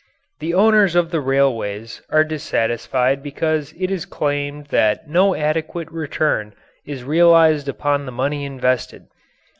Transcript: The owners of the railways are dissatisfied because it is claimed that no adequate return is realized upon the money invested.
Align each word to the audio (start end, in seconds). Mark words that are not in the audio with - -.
The 0.39 0.55
owners 0.55 0.95
of 0.95 1.11
the 1.11 1.21
railways 1.21 2.01
are 2.09 2.23
dissatisfied 2.23 3.21
because 3.21 3.71
it 3.77 3.91
is 3.91 4.07
claimed 4.07 4.65
that 4.73 5.07
no 5.07 5.35
adequate 5.35 5.91
return 5.91 6.55
is 6.87 7.03
realized 7.03 7.69
upon 7.69 8.07
the 8.07 8.11
money 8.11 8.43
invested. 8.43 9.05